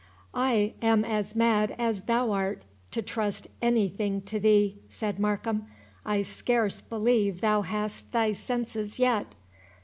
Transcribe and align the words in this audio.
"I 0.33 0.73
am 0.81 1.05
as 1.05 1.35
mad 1.35 1.75
as 1.77 2.01
thou 2.01 2.31
art, 2.31 2.63
to 2.89 3.03
trust 3.03 3.45
any 3.61 3.87
thing 3.87 4.21
to 4.23 4.39
thee," 4.39 4.79
said 4.89 5.19
Markham; 5.19 5.67
"I 6.03 6.23
scarce 6.23 6.81
believe 6.81 7.39
thou 7.41 7.61
hast 7.61 8.11
thy 8.11 8.31
senses 8.31 8.97
yet." 8.97 9.35